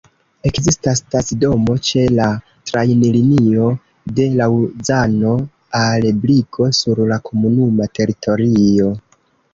Ekzistas 0.49 1.01
stacidomo 1.01 1.73
ĉe 1.87 2.05
la 2.19 2.29
trajnlinio 2.71 3.67
de 4.21 4.27
Laŭzano 4.41 5.35
al 5.83 6.09
Brigo 6.25 6.71
sur 6.81 7.05
la 7.13 7.23
komunuma 7.31 7.93
teritorio. 8.01 8.93